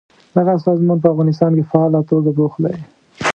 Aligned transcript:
دغه 0.35 0.53
سازمان 0.65 0.97
په 1.01 1.07
افغانستان 1.13 1.51
کې 1.57 1.67
فعاله 1.71 1.99
توګه 2.11 2.29
بوخت 2.37 2.59
دی. 2.63 2.75